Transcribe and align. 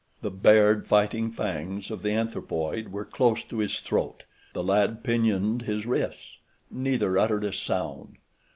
The 0.23 0.31
bared 0.31 0.87
fighting 0.87 1.29
fangs 1.31 1.91
of 1.91 2.01
the 2.01 2.09
anthropoid 2.09 2.87
were 2.91 3.05
close 3.05 3.43
to 3.43 3.59
his 3.59 3.79
throat. 3.79 4.23
The 4.53 4.63
lad 4.63 5.03
pinioned 5.03 5.61
his 5.61 5.85
wrists. 5.85 6.37
Neither 6.71 7.19
uttered 7.19 7.43
a 7.43 7.53
sound. 7.53 8.15